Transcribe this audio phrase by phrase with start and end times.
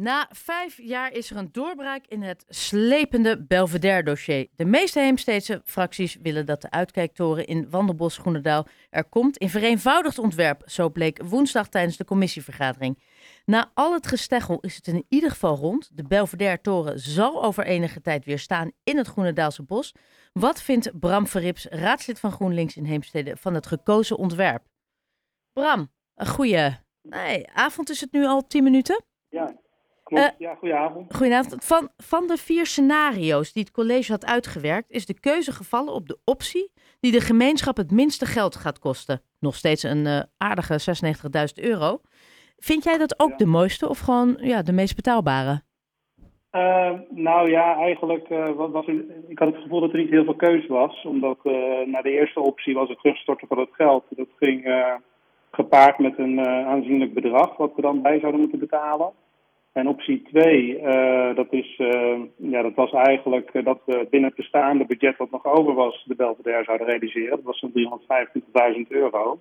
[0.00, 4.48] Na vijf jaar is er een doorbraak in het slepende Belvedere-dossier.
[4.56, 10.18] De meeste Heemsteedse fracties willen dat de uitkijktoren in Wandelbos Groenendaal er komt in vereenvoudigd
[10.18, 10.62] ontwerp.
[10.64, 13.02] Zo bleek woensdag tijdens de commissievergadering.
[13.44, 15.90] Na al het gesteggel is het in ieder geval rond.
[15.92, 19.94] De Belvedere-toren zal over enige tijd weer staan in het Groenendaalse bos.
[20.32, 24.64] Wat vindt Bram Verrips, raadslid van GroenLinks in Heemstede, van het gekozen ontwerp?
[25.52, 29.06] Bram, een goede nee, avond is het nu al tien minuten?
[30.08, 30.24] Klopt.
[30.24, 31.14] Eh, ja, goedenavond.
[31.16, 31.64] Goedenavond.
[31.64, 36.06] Van, van de vier scenario's die het college had uitgewerkt, is de keuze gevallen op
[36.08, 39.22] de optie die de gemeenschap het minste geld gaat kosten.
[39.40, 40.78] Nog steeds een eh, aardige
[41.58, 42.00] 96.000 euro.
[42.56, 43.36] Vind jij dat ook Ja.
[43.36, 45.62] de mooiste of gewoon ja, de meest betaalbare?
[46.50, 50.24] Eh, nou ja, eigenlijk wa- was er, ik had het gevoel dat er niet heel
[50.24, 51.04] veel keus was.
[51.04, 51.38] Omdat
[51.86, 54.04] na de eerste optie was het terugstorten van het geld.
[54.10, 54.84] Dat ging
[55.50, 59.12] gepaard met een aanzienlijk bedrag wat we dan bij zouden moeten betalen.
[59.78, 64.28] En optie 2, eh, dat, is, eh, ja, dat was eigenlijk eh, dat we binnen
[64.28, 67.30] het bestaande budget wat nog over was, de Belvedere zouden realiseren.
[67.30, 69.40] Dat was zo'n 325.000 euro.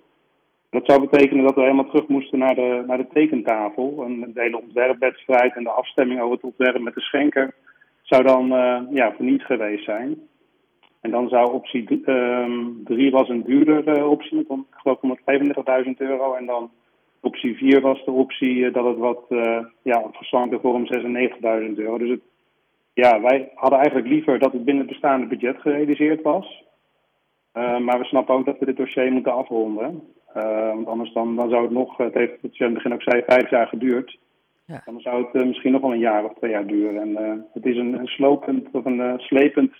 [0.69, 4.03] Dat zou betekenen dat we helemaal terug moesten naar de, naar de tekentafel.
[4.03, 7.53] En de hele ontwerpwedstrijd en de afstemming over het ontwerp met de schenker
[8.02, 8.47] zou dan
[8.91, 10.17] ja, verniet geweest zijn.
[11.02, 12.02] En dan zou optie
[12.83, 16.33] 3 was een duurder eh, optie, om- ik geloof 135.000 euro.
[16.33, 16.71] En dan
[17.21, 21.75] optie 4 was de optie eh, dat het wat uh, ja, verslanken voor om 96.000
[21.75, 21.97] euro.
[21.97, 22.21] Dus het,
[22.93, 26.65] ja, wij hadden eigenlijk liever dat het binnen het bestaande budget gerealiseerd was.
[27.53, 30.03] Uh, maar we snappen ook dat we dit dossier moeten afronden.
[30.37, 33.01] Uh, want anders dan, dan zou het nog, het heeft het in het begin ook
[33.01, 34.17] zei, vijf jaar geduurd.
[34.65, 34.81] Ja.
[34.85, 37.02] Dan zou het uh, misschien nog wel een jaar of twee jaar duren.
[37.02, 39.71] En het is een, een slopend of een slepend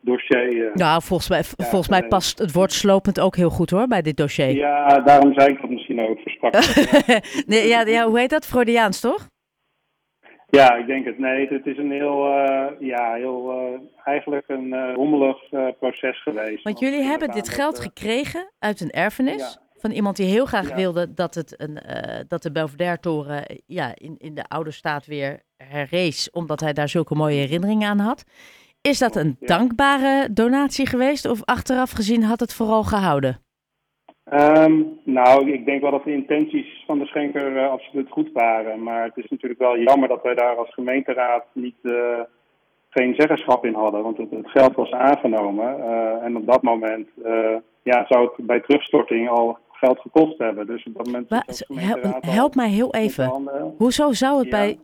[0.00, 0.70] dossier.
[0.74, 4.02] nou, volgens mij, ja, volgens mij past het woord slopend ook heel goed hoor bij
[4.02, 4.50] dit dossier.
[4.50, 5.70] Ja, daarom zei ik dat
[7.46, 8.46] nee, ja, ja, hoe heet dat?
[8.46, 9.26] Freudiaans toch?
[10.50, 11.18] Ja, ik denk het.
[11.18, 16.62] Nee, het is een heel, uh, ja, heel uh, eigenlijk een uh, rommelig proces geweest.
[16.62, 19.80] Want jullie hebben dit geld dat, gekregen uit een erfenis ja.
[19.80, 20.74] van iemand die heel graag Ja.
[20.76, 21.78] wilde dat, het een,
[22.28, 27.14] dat de Belvedere-toren ja, in, in de oude staat weer herrees, omdat hij daar zulke
[27.14, 28.24] mooie herinneringen aan had.
[28.80, 29.46] Is dat een Ja.
[29.46, 33.40] dankbare donatie geweest of achteraf gezien had het vooral gehouden?
[34.32, 38.82] Um, nou, ik denk wel dat de intenties van de schenker uh, absoluut goed waren.
[38.82, 42.20] Maar het is natuurlijk wel jammer dat wij daar als gemeenteraad niet, uh,
[42.88, 44.02] geen zeggenschap in hadden.
[44.02, 45.78] Want het, het geld was aangenomen.
[45.78, 47.08] Uh, en op dat moment
[47.82, 50.66] ja, zou het bij terugstorting al geld gekost hebben.
[50.66, 51.30] Dus op dat moment.
[51.30, 53.48] Maar, help, help mij heel even.
[53.76, 54.50] Hoezo zou het ja.
[54.50, 54.78] bij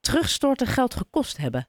[0.00, 1.66] terugstorten geld gekost hebben?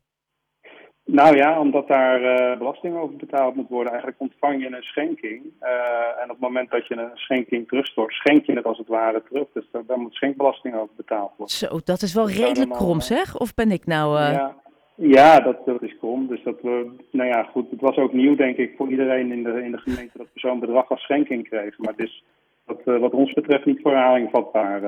[1.15, 3.91] Nou ja, omdat daar uh, belasting over betaald moet worden.
[3.91, 5.43] Eigenlijk ontvang je een schenking.
[5.61, 8.87] Uh, en op het moment dat je een schenking terugstort, schenk je het als het
[8.87, 9.47] ware terug.
[9.53, 11.55] Dus daar, daar moet schenkbelasting over betaald worden.
[11.55, 13.37] Zo, dat is wel redelijk krom zeg?
[13.37, 14.19] Of ben ik nou...
[14.19, 14.31] Uh...
[14.31, 14.55] Ja,
[14.95, 16.27] ja dat, dat is krom.
[16.27, 17.71] Dus dat we, nou ja, goed.
[17.71, 20.39] Het was ook nieuw, denk ik, voor iedereen in de, in de gemeente dat we
[20.39, 21.83] zo'n bedrag als schenking kregen.
[21.83, 22.23] Maar het is
[22.65, 24.81] wat, wat ons betreft niet voor herhaling vatbaar.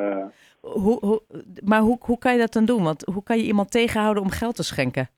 [0.62, 1.22] Hoe, hoe,
[1.64, 2.84] maar hoe, hoe kan je dat dan doen?
[2.84, 5.10] Want hoe kan je iemand tegenhouden om geld te schenken?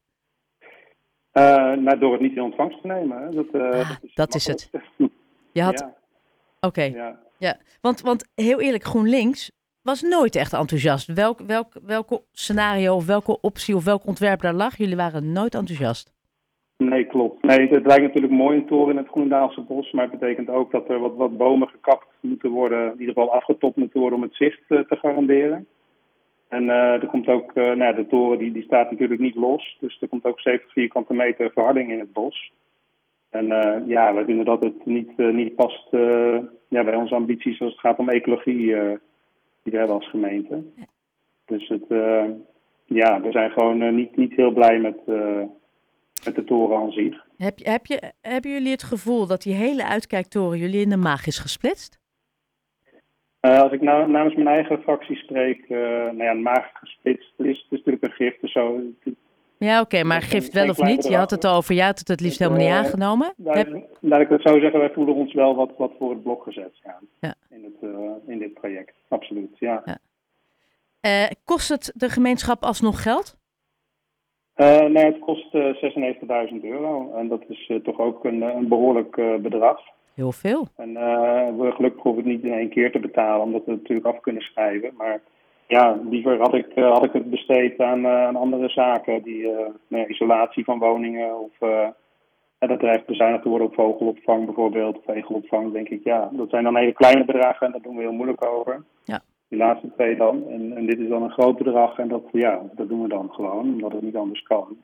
[1.33, 3.21] Uh, nou, door het niet in ontvangst te nemen.
[3.21, 3.29] Hè.
[3.29, 4.69] Dat, uh, ah, dat, is, dat is het.
[5.51, 5.79] Je had...
[5.79, 5.85] Ja.
[6.61, 6.67] Oké.
[6.67, 6.91] Okay.
[6.91, 7.19] Ja.
[7.37, 7.57] ja.
[7.81, 9.51] Want, want heel eerlijk, GroenLinks
[9.81, 11.13] was nooit echt enthousiast.
[11.13, 15.55] Welk, welk, welke scenario of welke optie of welk ontwerp daar lag, jullie waren nooit
[15.55, 16.13] enthousiast.
[16.77, 17.43] Nee, klopt.
[17.43, 20.71] Nee, het lijkt natuurlijk mooi een toren in het Groenendaalse bos, maar het betekent ook
[20.71, 24.23] dat er wat, wat bomen gekapt moeten worden, in ieder geval afgetopt moeten worden om
[24.23, 25.67] het zicht uh, te garanderen.
[26.49, 29.77] En uh, er komt ook, uh, nou, de toren die, die staat natuurlijk niet los,
[29.79, 32.51] dus er komt ook 70 vierkante meter verharding in het bos.
[33.29, 35.87] En uh, ja, we vinden dat het niet, niet past
[36.67, 38.55] ja, bij onze ambities als het gaat om ecologie
[39.63, 40.63] die we hebben als gemeente.
[41.45, 41.85] Dus het,
[42.85, 45.05] ja, we zijn gewoon niet, niet heel blij met,
[46.25, 47.25] met de toren aan zich.
[47.37, 51.27] Heb, heb je, hebben jullie het gevoel dat die hele uitkijktoren jullie in de maag
[51.27, 51.98] is gesplitst?
[53.41, 57.47] Uh, als ik nou, namens mijn eigen fractie spreek, uh, nou ja, maag gesplitst, het
[57.47, 58.41] is, is natuurlijk een gift.
[58.41, 58.81] Dus zo,
[59.57, 61.07] ja, oké, okay, maar gift wel of niet?
[61.07, 63.33] Je had het over, jij had het het liefst helemaal niet aangenomen.
[63.37, 63.85] Laat, Heb...
[63.99, 66.79] laat ik het zo zeggen, wij voelen ons wel wat, wat voor het blok gezet
[66.83, 67.33] ja, ja.
[67.49, 67.91] in, het,
[68.27, 68.93] in dit project.
[69.07, 69.81] Absoluut, ja.
[69.85, 69.97] ja.
[70.99, 73.37] Eh, kost het de gemeenschap alsnog geld?
[74.55, 75.59] nee, het kost 96.000
[76.61, 77.13] euro.
[77.15, 79.79] En dat is toch ook een, een behoorlijk bedrag.
[80.19, 80.67] Heel veel.
[80.75, 83.79] En uh, we gelukkig hoeven het niet in één keer te betalen, omdat we het
[83.79, 84.91] natuurlijk af kunnen schrijven.
[84.97, 85.21] Maar
[85.67, 89.47] ja, liever had ik, uh, had ik het besteed aan, aan andere zaken, die
[89.87, 91.51] nou, isolatie van woningen of
[92.67, 96.03] dat dreigt bezuinigd te worden op vogelopvang bijvoorbeeld, of egelopvang, denk ik.
[96.03, 98.83] Ja, dat zijn dan hele kleine bedragen en daar doen we heel moeilijk over.
[99.03, 99.21] Ja.
[99.47, 100.49] Die laatste twee dan.
[100.49, 103.29] En, en dit is dan een groot bedrag en dat, ja, dat doen we dan
[103.31, 104.77] gewoon, omdat het niet anders kan.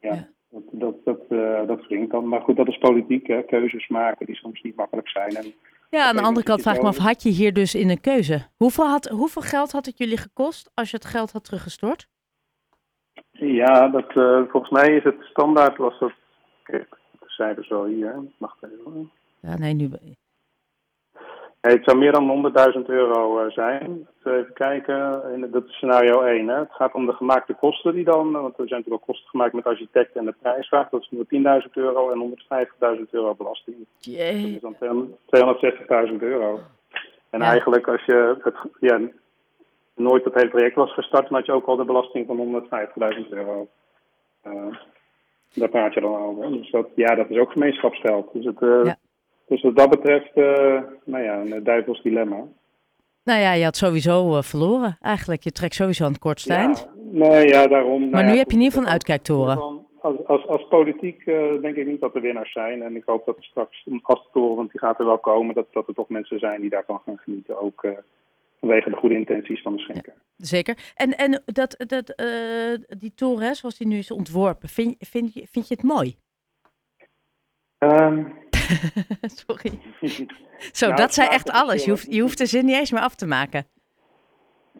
[0.00, 0.28] Ja, Ja.
[0.70, 2.28] Dat, dat, dat, eh, dat wringt dan.
[2.28, 3.42] Maar goed, dat is politiek, hè.
[3.42, 5.34] keuzes maken die soms niet makkelijk zijn.
[5.36, 5.54] En
[5.90, 8.00] Ja, aan de andere kant vraag ik me af, had je hier dus in een
[8.00, 8.46] keuze?
[8.56, 12.08] Hoeveel, had, hoeveel geld had het jullie gekost als je het geld had teruggestort?
[13.30, 16.12] Ja, dat, eh, volgens mij is het standaard was dat.
[16.62, 16.88] Kijk,
[17.20, 18.14] de cijfers wel hier.
[18.38, 19.10] Wacht even.
[19.40, 19.90] Ja, nee, nu...
[21.62, 24.08] Nee, het zou meer dan 100.000 euro eh, zijn.
[24.24, 26.48] Even kijken, dat is scenario 1.
[26.48, 26.58] Hè.
[26.58, 29.52] Het gaat om de gemaakte kosten die dan, want er zijn natuurlijk wel kosten gemaakt
[29.52, 30.88] met architect en de prijsvraag.
[30.88, 31.24] Dat is nu
[31.64, 32.36] 10.000 euro en
[32.98, 33.76] 150.000 euro belasting.
[33.78, 34.54] Dat Jee.
[34.54, 34.76] is dan
[36.10, 36.60] 260.000 euro.
[37.30, 37.46] En Ja.
[37.46, 39.00] eigenlijk als je het, ja,
[39.94, 43.28] nooit dat hele project was gestart, dan had je ook al de belasting van 150.000
[43.30, 43.68] euro.
[44.42, 44.66] Eh,
[45.54, 46.50] daar praat je dan over.
[46.52, 48.32] Dus dat, ja, dat is ook gemeenschapsgeld.
[48.32, 48.96] Dus, het, eh, Ja.
[49.50, 52.44] Dus wat dat betreft, eh, nou ja, een duivels dilemma.
[53.24, 55.42] Nou ja, je had sowieso eh, verloren eigenlijk.
[55.42, 56.78] Je trekt sowieso aan het kortste eind.
[56.78, 58.00] Ja, nee, ja, daarom.
[58.00, 59.58] nou Maar ja, nu heb je in ieder geval een uitkijktoren.
[60.00, 62.82] Als, als, als politiek eh, denk ik niet dat er winnaars zijn.
[62.82, 65.66] En ik hoop dat er straks een gasttoren, want die gaat er wel komen, dat,
[65.72, 67.60] dat er toch mensen zijn die daarvan gaan genieten.
[67.60, 67.86] Ook
[68.60, 70.14] vanwege de goede intenties van de schenker.
[70.36, 70.92] Zeker.
[70.94, 72.14] En, en dat, dat,
[72.98, 76.16] die toren, zoals die nu is ontworpen, vind, vind, je, vind je het mooi?
[77.78, 78.24] Ehm,
[79.44, 79.78] Sorry.
[80.72, 81.84] Zo, Nou, dat zei echt alles.
[81.84, 83.66] Je hoeft, je hoeft de zin niet eens meer af te maken.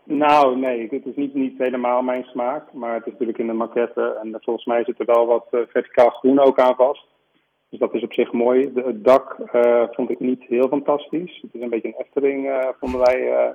[0.05, 2.73] nou, nee, het is niet, niet helemaal mijn smaak.
[2.73, 4.19] Maar het is natuurlijk in de maquette.
[4.23, 7.07] En volgens mij zit er wel wat eh, verticaal groen ook aan vast.
[7.69, 8.73] Dus dat is op zich mooi.
[8.73, 11.39] De, het dak eh, vond ik niet heel fantastisch.
[11.43, 13.55] Het is een beetje een Efteling, eh, vonden wij,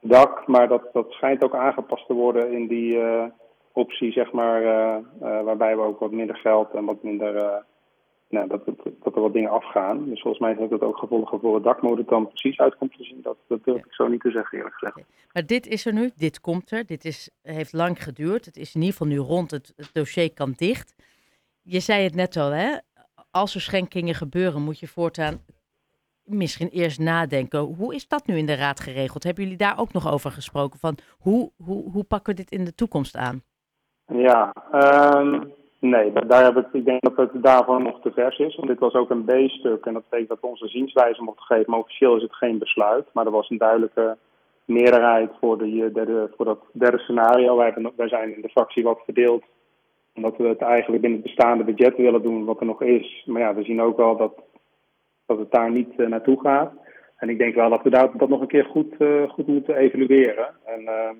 [0.00, 0.46] dak.
[0.46, 2.98] Maar dat, dat schijnt ook aangepast te worden in die
[3.72, 4.62] optie, zeg maar.
[5.20, 7.64] waarbij we ook wat minder geld en wat minder...
[8.30, 10.04] nou, dat, dat, dat er wat dingen afgaan.
[10.04, 11.80] Dus volgens mij heeft dat ook gevolgen voor het dak.
[11.80, 14.30] Maar hoe het dan precies uitkomt te zien, dat, dat durf ik zo niet te
[14.30, 15.08] zeggen, eerlijk gezegd.
[15.32, 16.86] Maar dit is er nu, dit komt er.
[16.86, 18.44] Dit is, heeft lang geduurd.
[18.44, 19.50] Het is in ieder geval nu rond.
[19.50, 20.94] Het, het dossier kan dicht.
[21.62, 22.76] Je zei het net al, hè?
[23.30, 25.44] Als er schenkingen gebeuren, moet je voortaan
[26.24, 27.60] misschien eerst nadenken.
[27.60, 29.22] Hoe is dat nu in de raad geregeld?
[29.22, 30.78] Hebben jullie daar ook nog over gesproken?
[30.78, 33.42] Van hoe, hoe, hoe pakken we dit in de toekomst aan?
[34.06, 35.44] Ja, ehm,
[35.80, 38.56] nee, da- daar heb ik, ik denk dat het daarvoor nog te vers is.
[38.56, 41.74] Want dit was ook een B-stuk en dat betekent dat onze zienswijze mochten geven.
[41.74, 43.06] Officieel is het geen besluit.
[43.12, 44.16] Maar er was een duidelijke
[44.64, 47.56] meerderheid voor, de, derde, voor dat derde scenario.
[47.96, 49.44] Wij, zijn in de fractie wat verdeeld.
[50.14, 53.22] Omdat we het eigenlijk binnen het bestaande budget willen doen wat er nog is.
[53.26, 54.32] Maar ja, we zien ook wel dat,
[55.26, 56.72] dat het daar niet eh, naartoe gaat.
[57.16, 60.48] En ik denk wel dat we dat nog een keer goed, eh, goed moeten evalueren.
[60.64, 61.16] En, ehm,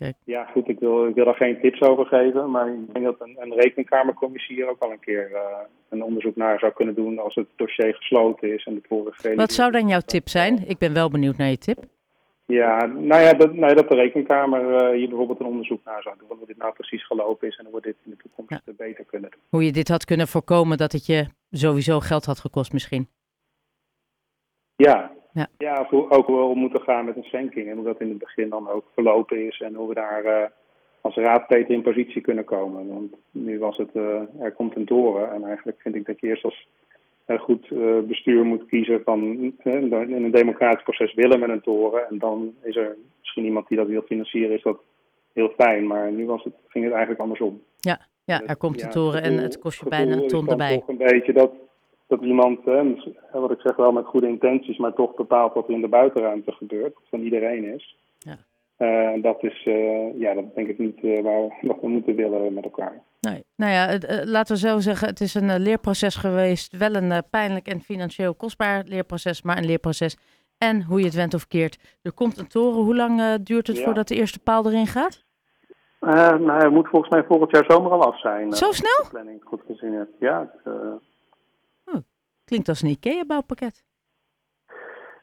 [0.00, 0.16] Kijk.
[0.24, 3.20] ja, goed, ik wil, ik wil daar geen tips over geven, maar ik denk dat
[3.20, 5.42] een, een rekenkamercommissie hier ook wel een keer eh,
[5.88, 9.52] een onderzoek naar zou kunnen doen als het dossier gesloten is en de vorige Wat
[9.52, 10.68] zou dan jouw tip zijn?
[10.68, 11.78] Ik ben wel benieuwd naar je tip.
[12.46, 16.02] Ja, nou ja, dat, nou ja, dat de rekenkamer eh, hier bijvoorbeeld een onderzoek naar
[16.02, 18.50] zou doen, hoe dit nou precies gelopen is en hoe we dit in de toekomst
[18.50, 18.60] Ja.
[18.64, 19.40] eh, beter kunnen doen.
[19.48, 23.08] Hoe je dit had kunnen voorkomen dat het je sowieso geld had gekost misschien.
[24.76, 25.46] Ja, Ja.
[25.58, 25.86] ja.
[25.88, 28.48] hoe- ook hoe we moeten gaan met een schenking en hoe dat in het begin
[28.48, 30.48] dan ook verlopen is en hoe we daar eh,
[31.00, 32.88] als raad beter in positie kunnen komen.
[32.88, 36.26] Want nu was het, eh, er komt een toren en eigenlijk vind ik dat je
[36.26, 36.68] eerst als
[37.24, 37.68] eh, goed
[38.06, 39.20] bestuur moet kiezen van
[39.64, 43.76] in een democratisch proces willen met een toren en dan is er misschien iemand die
[43.78, 44.80] dat wil financieren, is dat
[45.32, 45.86] heel fijn.
[45.86, 47.62] Maar nu was het, ging het eigenlijk andersom.
[48.24, 50.78] Ja, er komt Ja, toren en het kost je bijna een ton erbij.
[50.78, 51.52] toch een beetje dat,
[52.10, 52.94] dat iemand, hè,
[53.32, 56.52] wat ik zeg wel met goede intenties, maar toch bepaalt wat er in de buitenruimte
[56.52, 57.96] gebeurt, van iedereen is.
[58.18, 58.36] Ja.
[58.76, 62.14] Eh, dat is, eh, ja, dat denk ik niet eh, waar we, wat we moeten
[62.14, 63.02] willen met elkaar.
[63.20, 63.44] Nee.
[63.56, 66.76] Nou ja, het, laten we zo zeggen, het is een leerproces geweest.
[66.76, 70.16] Wel een pijnlijk en financieel kostbaar leerproces, maar een leerproces.
[70.58, 72.82] En hoe je het went of keert, er komt een toren.
[72.82, 73.84] Hoe lang duurt het Ja.
[73.84, 75.24] voordat de eerste paal erin gaat?
[76.00, 78.52] Nou, hij moet volgens mij volgend jaar zomer al af zijn.
[78.52, 79.02] Zo snel?
[79.02, 80.08] de planning goed gezien heb.
[80.18, 80.72] Ja, het,
[82.50, 83.84] Klinkt als een IKEA-bouwpakket.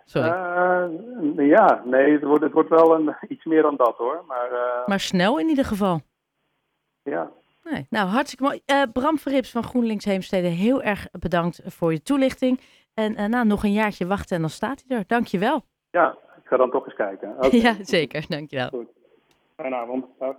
[0.05, 0.27] Sorry.
[0.29, 4.23] eh, ja, nee, het wordt, het wordt wel een, iets meer dan dat hoor.
[4.27, 6.01] Maar, eh, maar snel in ieder geval.
[7.03, 7.31] ja,
[7.63, 7.87] Nee.
[7.89, 8.61] Nou, hartstikke mooi.
[8.65, 12.59] Eh, Bram Verrips van GroenLinks Heemstede, heel erg bedankt voor je toelichting.
[12.93, 15.03] En nou, nog een jaartje wachten en dan staat hij er.
[15.07, 15.61] Dankjewel.
[15.91, 17.35] ja, ik ga dan toch eens kijken.
[17.45, 17.55] Oké.
[17.55, 18.25] Ja, zeker.
[18.27, 18.69] Dankjewel.
[18.69, 18.87] Goed.
[19.55, 20.05] Fijne avond.